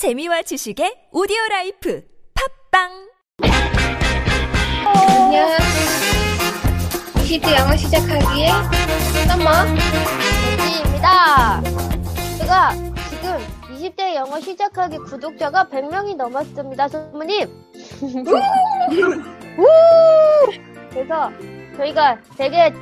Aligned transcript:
재미와 0.00 0.40
지식의 0.40 1.12
오디오 1.12 1.36
라이프 1.50 2.02
팟빵 2.72 2.88
안녕. 4.86 5.46
20대 7.16 7.54
영어 7.58 7.76
시작하기에 7.76 8.48
썸머. 9.28 9.50
입니다. 10.88 11.60
제가 12.38 12.72
지금 13.10 13.36
20대 13.76 14.14
영어 14.14 14.40
시작하기 14.40 14.96
구독자가 15.00 15.64
100명이 15.64 16.16
넘었습니다, 16.16 16.88
선생님. 16.88 17.46
우! 19.58 19.66
그래서 20.88 21.30
저희가 21.76 22.18
되게 22.38 22.72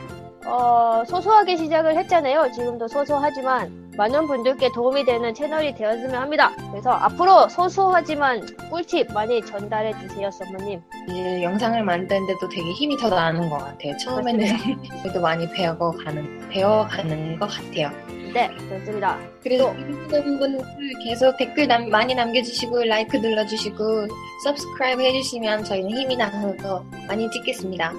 어, 0.47 1.03
소소하게 1.05 1.57
시작을 1.57 1.99
했잖아요. 1.99 2.53
지금도 2.53 2.87
소소하지만 2.87 3.88
많은 3.99 4.29
분들께 4.29 4.71
도움이 4.73 5.05
되는 5.05 5.35
채널이 5.35 5.75
되었으면 5.75 6.15
합니다. 6.15 6.53
그래서 6.71 6.91
앞으로 6.91 7.49
소소하지만 7.49 8.47
꿀팁 8.71 9.13
많이 9.13 9.45
전달해 9.45 9.93
주세요, 9.99 10.31
선생님. 10.31 10.81
이제 11.09 11.43
영상을 11.43 11.83
만드는데도 11.83 12.49
되게 12.49 12.71
힘이 12.75 12.97
더 12.97 13.09
나는 13.11 13.51
것 13.51 13.59
같아요. 13.59 13.97
처음에는 13.97 14.47
그래도 15.03 15.21
많이 15.21 15.51
배워가는, 15.51 16.49
배워가는 16.49 17.41
것 17.41 17.47
같아요. 17.51 17.91
네, 18.33 18.49
좋습니다. 18.69 19.19
그래서 19.43 19.73
모든 19.73 20.39
분들 20.39 20.61
계속 21.03 21.37
댓글 21.37 21.67
남- 21.67 21.89
많이 21.91 22.15
남겨주시고, 22.15 22.85
라이크 22.85 23.17
눌러주시고, 23.17 24.07
서브스크라이브 24.45 25.03
해주시면 25.03 25.65
저희는 25.65 25.91
힘이 25.91 26.17
나서 26.17 26.55
더 26.59 26.85
많이 27.09 27.29
찍겠습니다. 27.33 27.93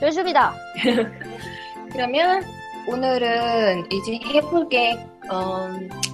좋습니다. 0.00 0.54
그러면 1.92 2.42
오늘은 2.88 3.84
이제 3.92 4.18
해볼 4.34 4.68
게, 4.70 4.98
어, 5.30 5.70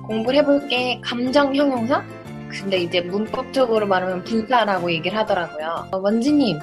공부를 0.06 0.40
해볼게 0.40 1.00
감정 1.02 1.54
형용사? 1.54 2.04
근데 2.50 2.78
이제 2.78 3.00
문법적으로 3.00 3.86
말하면 3.86 4.24
분사라고 4.24 4.90
얘기를 4.92 5.16
하더라고요. 5.18 5.88
어, 5.90 5.98
원지님. 5.98 6.58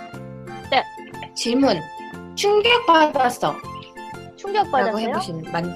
네. 0.72 0.84
질문. 1.36 1.80
충격받았어. 2.36 3.52
라고 3.52 4.38
충격받았어요? 4.38 5.08
해보시면 5.08 5.52
만, 5.52 5.76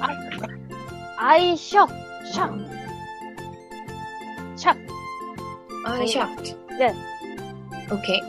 아이 1.18 1.52
shock, 1.54 1.94
샥. 2.34 2.68
샥. 4.56 4.78
I 5.86 6.04
shocked. 6.04 6.56
네. 6.78 6.94
오케이. 7.92 8.22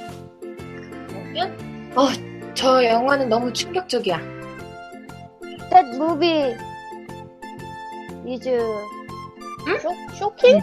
그러면, 1.09 1.93
어, 1.97 2.09
저 2.55 2.85
영화는 2.85 3.29
너무 3.29 3.53
충격적이야. 3.53 4.19
That 5.71 5.97
movie 5.97 6.57
is 8.29 8.45
쇼, 9.83 9.91
쇼킹? 10.15 10.61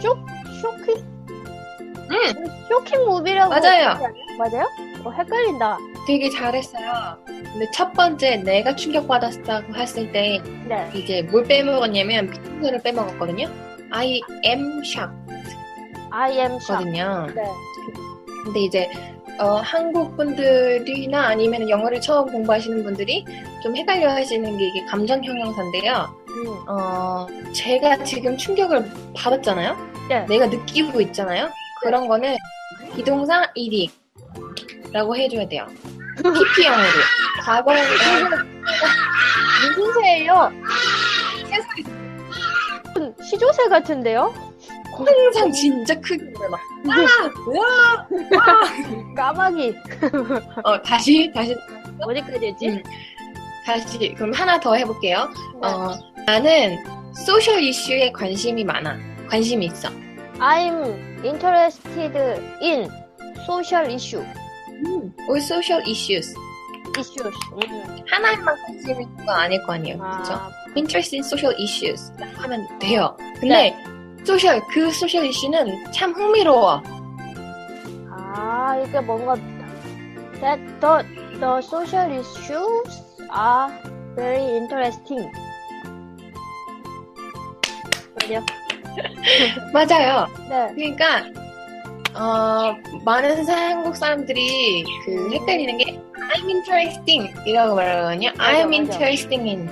쇼, 0.00 0.16
쇼킹? 0.60 1.14
응. 2.10 2.46
쇼킹 2.68 3.04
무비라고 3.06 3.50
맞아요. 3.50 3.94
맞아요? 4.38 4.66
어, 5.04 5.10
헷갈린다. 5.10 5.78
되게 6.06 6.28
잘했어요. 6.30 7.16
근데 7.26 7.70
첫 7.72 7.92
번째 7.92 8.36
내가 8.38 8.74
충격받았다고 8.76 9.74
했을 9.74 10.10
때 10.12 10.40
네. 10.68 10.90
이제 10.94 11.22
뭘 11.22 11.44
빼먹었냐면 11.44 12.30
비트를 12.30 12.82
빼먹었거든요. 12.82 13.48
I 13.90 14.20
am 14.44 14.82
shocked 14.84 15.16
I 16.10 16.32
am 16.32 16.52
shocked. 16.56 16.84
거든요. 16.84 17.26
네. 17.34 17.42
근데 18.44 18.60
이제 18.60 18.90
어, 19.38 19.54
한국 19.56 20.16
분들이나 20.16 21.28
아니면 21.28 21.68
영어를 21.68 22.00
처음 22.00 22.30
공부하시는 22.30 22.84
분들이 22.84 23.24
좀 23.62 23.74
헷갈려 23.76 24.10
하시는 24.10 24.56
게 24.58 24.66
이게 24.68 24.84
감정 24.84 25.24
형용사인데요. 25.24 26.23
음. 26.34 26.46
어, 26.68 27.26
제가 27.52 28.02
지금 28.04 28.36
충격을 28.36 28.90
받았잖아요. 29.16 29.76
네. 30.08 30.26
내가 30.26 30.46
느끼고 30.46 31.00
있잖아요. 31.02 31.50
그런 31.82 32.08
거는 32.08 32.36
비동사 32.94 33.50
이디 33.54 33.90
라고 34.92 35.16
해줘야 35.16 35.46
돼요. 35.48 35.66
PP형으로. 36.16 36.88
과거형으로. 37.42 38.36
무슨 39.76 40.00
새예요? 40.00 40.52
시조새 43.22 43.68
같은데요? 43.68 44.32
항상 44.96 45.50
진짜 45.50 45.94
크게 46.00 46.22
막, 46.48 46.60
와! 46.86 48.06
와! 48.36 48.54
까마귀. 49.16 49.74
어, 50.62 50.80
다시, 50.82 51.30
다시, 51.34 51.56
어디까지 52.00 52.46
했지? 52.46 52.68
음. 52.68 52.82
다시. 53.66 54.14
그럼 54.14 54.32
하나 54.32 54.60
더 54.60 54.74
해볼게요. 54.74 55.28
네. 55.60 55.68
어, 55.68 55.94
나는 56.26 56.78
소셜 57.12 57.62
이슈에 57.62 58.10
관심이 58.12 58.64
많아. 58.64 58.98
관심이 59.28 59.66
있어. 59.66 59.88
I'm 60.38 61.22
interested 61.22 62.16
in 62.62 62.90
social 63.44 63.86
issue. 63.92 64.24
or 65.28 65.38
social 65.38 65.82
issues. 65.86 66.34
issues. 66.98 67.36
음. 67.52 68.04
하나에만 68.10 68.56
관심이 68.66 69.02
있는 69.04 69.26
건 69.26 69.28
아닐 69.36 69.62
거 69.64 69.74
아니에요. 69.74 69.98
그렇죠? 69.98 70.32
아, 70.32 70.50
interest 70.76 71.14
in 71.14 71.24
social 71.24 71.54
issues 71.60 72.12
하면 72.36 72.66
돼요. 72.78 73.16
근데 73.38 73.76
social 74.24 74.60
그 74.68 74.90
social 74.92 75.26
이슈는 75.26 75.92
참 75.92 76.12
흥미로워. 76.12 76.82
아, 78.10 78.82
이게 78.82 79.00
뭔가 79.00 79.34
that 80.40 80.60
the 80.80 81.04
the 81.38 81.58
social 81.62 82.10
issues 82.18 83.02
are 83.30 83.70
very 84.16 84.56
interesting. 84.56 85.30
맞아요. 88.28 88.44
맞아요. 89.72 90.26
네. 90.48 90.72
그러니까 90.74 91.24
어, 92.16 92.76
많은 93.04 93.44
사- 93.44 93.56
한국 93.70 93.96
사람들이 93.96 94.84
그 95.04 95.32
헷갈리는 95.32 95.78
게 95.78 95.84
I'm 96.32 96.48
interesting 96.48 97.32
이라고 97.46 97.74
말하거든요. 97.74 98.30
맞아, 98.36 98.52
I'm 98.52 98.68
맞아. 98.68 98.76
interesting 98.76 99.48
in 99.48 99.68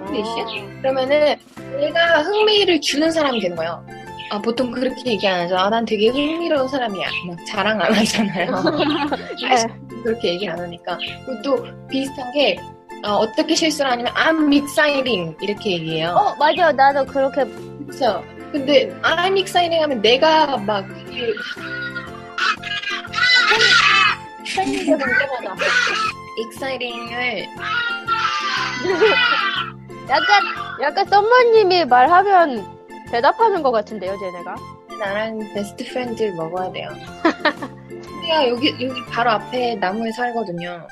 어, 0.00 0.12
English. 0.12 0.80
그러면은 0.82 1.36
내가 1.80 2.22
흥미를 2.22 2.80
주는 2.80 3.10
사람이 3.10 3.40
되는 3.40 3.56
거예요. 3.56 3.84
아, 4.30 4.40
보통 4.42 4.72
그렇게 4.72 5.12
얘기 5.12 5.26
안 5.28 5.40
하죠. 5.42 5.56
아, 5.56 5.70
난 5.70 5.84
되게 5.84 6.08
흥미로운 6.08 6.66
사람이야. 6.68 7.06
막 7.28 7.36
자랑 7.46 7.80
안 7.80 7.92
하잖아요. 7.94 8.50
네. 9.40 9.66
그렇게 10.02 10.28
얘기 10.34 10.48
안 10.48 10.58
하니까. 10.58 10.98
그리고 11.24 11.42
또 11.42 11.66
비슷한 11.88 12.32
게 12.32 12.58
어, 13.04 13.24
떻게 13.36 13.54
실수를 13.54 13.88
하냐면 13.92 14.12
I'm 14.14 14.52
exciting 14.52 15.36
이렇게 15.40 15.72
얘기해요. 15.72 16.08
어, 16.10 16.34
맞아. 16.36 16.72
나도 16.72 17.06
그렇게 17.06 17.44
그렇죠. 17.86 18.24
근데 18.52 18.88
I'm 19.02 19.38
exciting 19.38 19.82
하면 19.82 20.02
내가 20.02 20.56
막 20.58 20.86
그, 20.88 21.34
팬인데 24.54 24.96
볼 24.96 25.18
때마다 25.18 25.56
exciting을 26.38 27.46
약간 30.08 30.42
약간 30.82 31.06
썸머님이 31.08 31.84
말하면 31.86 32.76
대답하는 33.10 33.62
것 33.62 33.70
같은데요, 33.72 34.16
쟤네가. 34.18 34.54
나랑 34.98 35.38
best 35.54 35.84
friend를 35.84 36.34
먹어야 36.34 36.72
돼요. 36.72 36.88
우리가 38.18 38.48
여기 38.48 38.70
여기 38.80 39.04
바로 39.10 39.30
앞에 39.32 39.76
나무에 39.76 40.10
살거든요. 40.12 40.86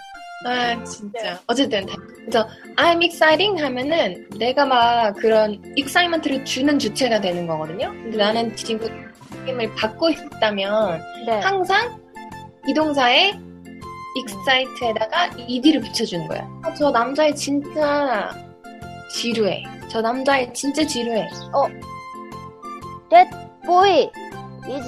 아 0.44 0.84
진짜. 0.84 1.40
어쨌든 1.46 1.86
그래서 2.26 2.46
I'm 2.76 3.02
exciting 3.02 3.60
하면은 3.62 4.28
내가 4.38 4.66
막 4.66 5.14
그런 5.16 5.62
excitement를 5.76 6.44
주는 6.44 6.78
주체가 6.78 7.20
되는 7.20 7.46
거거든요. 7.46 7.90
근데 7.90 8.16
나는 8.16 8.54
지금 8.56 8.86
느낌을 9.32 9.74
받고 9.74 10.10
있다면 10.10 11.00
네. 11.26 11.40
항상 11.40 11.98
비동사에 12.66 13.32
excite에다가 14.16 15.30
ed를 15.48 15.80
붙여주는 15.80 16.28
거야. 16.28 16.48
아, 16.62 16.72
저 16.74 16.90
남자애 16.90 17.34
진짜 17.34 18.30
지루해. 19.10 19.64
저 19.88 20.00
남자애 20.00 20.52
진짜 20.52 20.86
지루해. 20.86 21.28
That 23.10 23.30
boy 23.66 24.10
is 24.68 24.86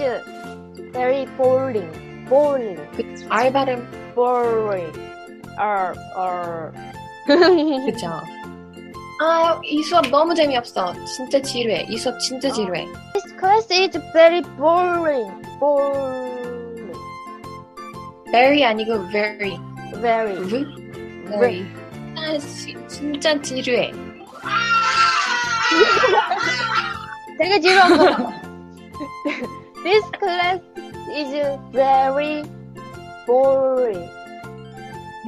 very 0.93 1.27
boring. 1.37 2.27
boring. 2.29 2.77
그 2.93 3.27
R 3.29 3.53
발음 3.53 4.15
boring. 4.15 5.16
R 5.57 5.95
R. 6.17 6.73
그쵸. 7.87 8.07
아, 9.21 9.59
이 9.65 9.83
수업 9.83 10.09
너무 10.11 10.35
재미없어. 10.35 10.93
진짜 11.05 11.41
지루해. 11.41 11.87
이 11.89 11.97
수업 11.97 12.19
진짜 12.21 12.51
지루해. 12.51 12.87
This 13.15 13.35
class 13.39 13.73
is 13.73 13.99
very 14.13 14.43
boring. 14.59 15.33
boring. 15.59 16.93
very 18.31 18.63
아니고 18.63 19.09
very. 19.11 19.59
very. 20.01 20.37
v? 20.45 20.67
very. 21.29 21.67
아, 22.17 22.37
지- 22.39 22.77
진짜 22.89 23.41
지루해. 23.41 23.93
되게 27.39 27.61
지루한 27.61 27.97
거. 27.97 28.33
This 29.83 30.05
class 30.19 30.61
is 31.15 31.59
very 31.73 32.43
boring. 33.27 34.09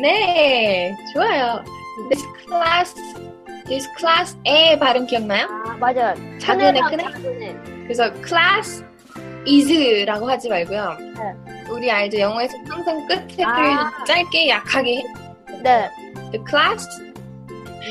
네, 0.01 0.95
좋아요. 1.13 1.65
This 2.09 2.25
class, 2.47 2.95
this 3.67 3.89
class, 3.99 4.39
에 4.45 4.79
발음 4.79 5.07
기억나요? 5.07 5.47
아, 5.67 5.77
맞아요. 5.77 6.15
작은 6.39 6.77
애, 6.77 6.81
큰 6.81 7.01
애. 7.43 7.57
그래서 7.83 8.13
class, 8.25 8.85
is라고 9.47 10.29
하지 10.29 10.49
말고요. 10.49 10.97
네. 10.99 11.63
우리 11.71 11.91
알죠? 11.91 12.19
영어에서 12.19 12.57
항상 12.69 13.07
끝을 13.09 13.45
아. 13.45 13.91
짧게 14.05 14.49
약하게 14.49 14.99
해. 14.99 15.03
네. 15.63 15.89
The 16.31 16.45
class 16.49 16.87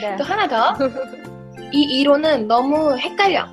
네. 0.02 0.16
또 0.18 0.24
하나 0.24 0.48
더. 0.48 0.78
이 1.74 1.82
이론은 2.00 2.48
너무 2.48 2.98
헷갈려. 2.98 3.46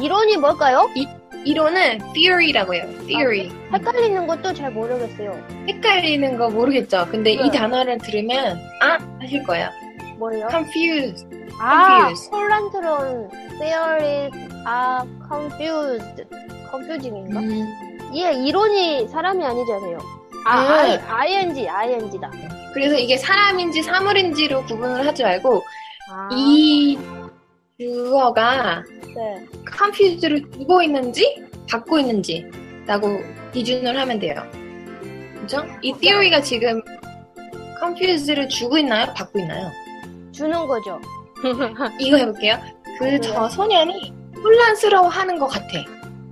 이론이 0.00 0.36
뭘까요? 0.36 0.88
이 0.94 1.06
론은 1.44 1.98
theory라고 2.14 2.74
해요. 2.74 2.88
theory. 3.06 3.50
헷갈리는 3.72 4.26
것도 4.26 4.52
잘 4.54 4.70
모르겠어요. 4.70 5.32
헷갈리는 5.68 6.36
거 6.38 6.48
모르겠죠? 6.50 7.06
근데 7.10 7.34
네. 7.36 7.42
이 7.46 7.50
단어를 7.50 7.98
들으면 7.98 8.58
아 8.80 8.98
하실 9.20 9.42
거예요. 9.44 9.68
뭐예요? 10.18 10.46
confused. 10.50 11.26
아, 11.58 12.06
confused. 12.08 12.30
혼란스러운 12.30 13.28
theories 13.58 14.36
are 14.66 15.08
confused. 15.28 16.24
confusing인가? 16.70 17.40
음, 17.40 17.66
예, 18.14 18.32
이론이 18.32 19.08
사람이 19.08 19.44
아니잖아요. 19.44 19.98
아, 20.44 20.82
네. 20.82 21.00
I, 21.08 21.34
ing, 21.36 21.68
ing다. 21.68 22.30
그래서 22.72 22.96
이게 22.96 23.16
사람인지 23.16 23.82
사물인지로 23.82 24.64
구분을 24.64 25.06
하지 25.06 25.22
말고 25.22 25.62
아, 26.10 26.28
이 26.32 26.98
주어가 27.78 28.82
네. 29.14 29.46
confused를 29.76 30.42
주고 30.52 30.82
있는지 30.82 31.42
받고 31.70 31.98
있는지 31.98 32.46
라고 32.86 33.18
기준을 33.52 33.98
하면 33.98 34.18
돼요. 34.18 34.42
그죠? 35.40 35.64
이 35.82 35.92
theory가 35.92 36.40
지금 36.42 36.80
confused를 37.80 38.48
주고 38.48 38.78
있나요? 38.78 39.12
받고 39.14 39.38
있나요? 39.40 39.70
주는 40.32 40.66
거죠. 40.66 41.00
이거 41.98 42.16
해볼게요. 42.16 42.58
그 42.98 43.20
저 43.20 43.48
소년이 43.48 44.12
혼란스러워하는 44.42 45.38
것 45.38 45.46
같아. 45.48 45.68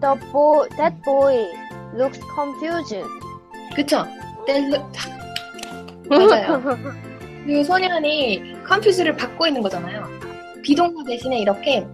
The 0.00 0.30
boy, 0.32 0.68
that 0.76 0.96
boy 1.04 1.46
looks 1.94 2.20
confused. 2.34 3.02
그쵸? 3.74 4.06
뗄- 4.46 4.80
맞아요. 6.08 6.60
그 7.46 7.64
소년이 7.64 8.56
confused를 8.66 9.16
받고 9.16 9.46
있는 9.46 9.62
거잖아요. 9.62 10.06
비동사 10.62 11.02
대신에 11.04 11.38
이렇게 11.40 11.86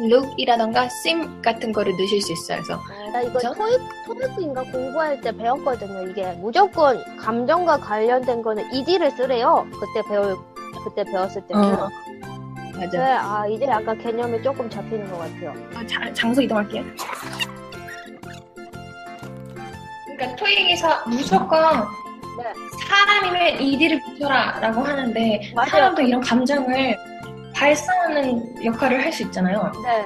look이라던가 0.00 0.84
seem 0.86 1.40
같은 1.42 1.72
거를 1.72 1.92
넣으실 1.96 2.20
수 2.22 2.32
있어요. 2.32 2.62
그래서 2.62 2.80
나 3.12 3.20
이거 3.22 3.32
그죠? 3.34 3.54
토익, 3.54 3.80
토익인가 4.06 4.62
공부할 4.64 5.20
때 5.20 5.30
배웠거든요. 5.36 6.08
이게 6.08 6.32
무조건 6.40 7.02
감정과 7.16 7.78
관련된 7.78 8.42
거는 8.42 8.72
ed를 8.74 9.10
쓰래요. 9.12 9.66
그때 9.72 10.08
배울, 10.08 10.36
그때 10.84 11.04
배웠을 11.04 11.42
때는. 11.46 11.62
어, 11.74 11.88
네, 12.78 12.86
맞아. 12.86 13.20
아, 13.22 13.46
이제 13.46 13.66
약간 13.66 13.96
개념이 13.98 14.42
조금 14.42 14.68
잡히는 14.68 15.10
것 15.10 15.18
같아요. 15.18 15.54
아, 15.74 15.86
자- 15.86 16.12
장소 16.14 16.40
이동할게요. 16.42 16.82
그러니까 20.06 20.36
토익에서 20.36 21.02
무조건 21.06 21.86
네. 22.38 22.44
사람이면 22.88 23.60
이디를 23.60 24.00
붙여라라고 24.02 24.80
하는데 24.82 25.52
맞아요. 25.54 25.68
사람도 25.70 26.02
이런 26.02 26.20
감정을 26.20 26.96
발산하는 27.66 28.64
역할을 28.64 29.00
할 29.04 29.12
수 29.12 29.22
있잖아요. 29.24 29.70
네. 29.84 30.04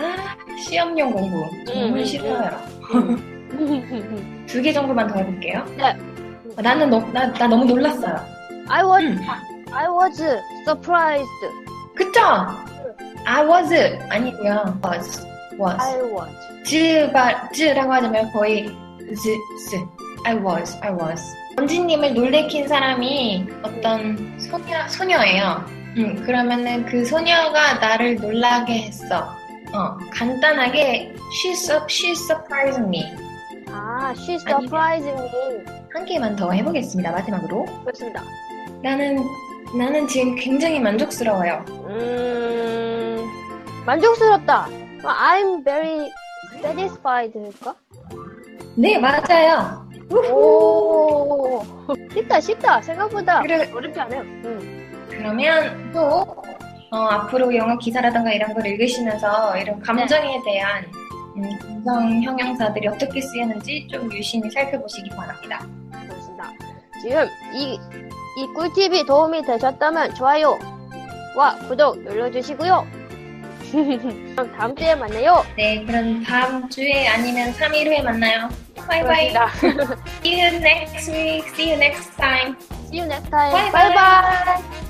아 0.00 0.36
시험용 0.58 1.12
공부 1.12 1.48
정말 1.64 2.00
음, 2.00 2.04
싫어요. 2.04 2.50
음. 2.94 4.44
두개 4.48 4.72
정도만 4.72 5.06
더 5.06 5.18
해볼게요. 5.18 5.64
네. 5.76 5.90
어, 6.56 6.62
나는 6.62 6.90
너, 6.90 6.98
나, 7.12 7.32
나 7.32 7.46
너무 7.46 7.64
놀랐어요. 7.64 8.16
I 8.68 8.82
was, 8.84 9.04
음. 9.04 9.20
I 9.72 9.86
was 9.88 10.20
surprised. 10.64 11.28
그쵸? 11.94 12.20
I 13.24 13.44
was 13.46 13.72
아니고요. 14.10 14.80
was 14.84 15.26
was. 15.60 15.80
I 15.80 16.00
was. 16.02 16.32
즈바 16.64 17.50
즈라고 17.52 17.92
하자면 17.92 18.32
거의 18.32 18.66
즈 18.66 19.14
스. 19.70 19.76
I 20.24 20.34
was 20.36 20.76
I 20.82 20.90
was. 20.92 21.22
원진님을 21.56 22.14
놀래킨 22.14 22.66
사람이 22.66 23.46
어떤 23.62 24.38
소녀 24.40 24.88
소녀예요. 24.88 25.75
음 25.96 26.22
그러면은 26.24 26.84
그 26.86 27.04
소녀가 27.04 27.74
나를 27.74 28.16
놀라게 28.16 28.82
했어. 28.82 29.30
어 29.72 29.96
간단하게 30.12 31.14
she 31.32 31.54
su- 31.54 31.86
she 31.88 32.12
surprised 32.12 32.80
me. 32.82 33.04
아, 33.70 34.12
she 34.16 34.34
surprised 34.38 35.08
me. 35.08 35.64
한 35.92 36.04
개만 36.04 36.36
더 36.36 36.50
해보겠습니다 36.52 37.10
마지막으로. 37.12 37.64
그렇습니다. 37.84 38.22
나는 38.82 39.18
나는 39.76 40.06
지금 40.06 40.34
굉장히 40.36 40.78
만족스러워요. 40.78 41.64
음, 41.88 43.24
만족스럽다. 43.84 44.68
어, 45.02 45.08
I'm 45.08 45.64
very 45.64 46.10
satisfied일까? 46.62 47.74
네 48.76 48.98
맞아요. 48.98 49.86
오, 50.32 51.62
쉽다, 52.12 52.40
쉽다. 52.40 52.80
생각보다 52.82 53.40
그래 53.40 53.68
어렵지 53.74 53.98
않아요. 53.98 54.20
음. 54.20 54.75
그러면 55.16 55.90
또 55.92 56.24
어, 56.90 56.96
앞으로 56.98 57.54
영어 57.56 57.76
기사라든가 57.78 58.32
이런 58.32 58.54
걸 58.54 58.66
읽으시면서 58.66 59.56
이런 59.58 59.80
감정에 59.80 60.40
대한 60.44 60.84
음, 61.36 61.82
감정 61.84 62.22
형용사들이 62.22 62.88
어떻게 62.88 63.20
쓰이는지 63.20 63.86
좀 63.90 64.10
유심히 64.12 64.50
살펴보시기 64.50 65.10
바랍니다. 65.10 65.66
그렇습니다. 65.92 66.52
지금 67.02 67.26
이, 67.54 67.78
이 68.38 68.46
꿀팁이 68.54 69.04
도움이 69.06 69.42
되셨다면 69.42 70.14
좋아요와 70.14 71.56
구독 71.68 71.98
눌러주시고요. 72.02 72.86
그럼 73.72 74.52
다음 74.56 74.76
주에 74.76 74.94
만나요. 74.94 75.44
네, 75.56 75.84
그럼 75.84 76.22
다음 76.22 76.68
주에 76.70 77.08
아니면 77.08 77.52
3일 77.52 77.86
후에 77.86 78.00
만나요. 78.02 78.48
바이바이. 78.76 79.32
그렇습니다. 79.32 79.96
See 80.22 80.40
you 80.40 80.56
next 80.60 81.10
week. 81.10 81.48
See 81.48 81.72
you 81.72 81.76
next 81.76 82.16
time. 82.16 82.56
See 82.86 83.00
you 83.00 83.06
next 83.06 83.28
time. 83.30 83.52
Bye 83.52 83.70
Bye 83.72 83.94
bye. 83.94 84.60
bye. 84.62 84.85